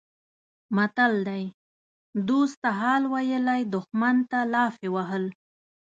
متل 0.75 1.13
دی: 1.27 1.43
دوست 2.29 2.57
ته 2.63 2.69
حال 2.79 3.03
ویلی 3.13 3.61
دښمن 3.75 4.17
ته 4.31 4.39
لافې 4.53 4.89
وهل. 4.95 5.25